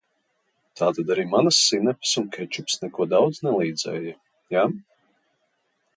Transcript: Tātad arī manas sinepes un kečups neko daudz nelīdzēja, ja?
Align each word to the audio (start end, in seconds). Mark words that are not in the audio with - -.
Tātad 0.79 1.11
arī 1.15 1.25
manas 1.33 1.59
sinepes 1.67 2.15
un 2.21 2.25
kečups 2.37 2.81
neko 2.85 3.09
daudz 3.15 3.43
nelīdzēja, 3.49 4.19
ja? 4.57 4.65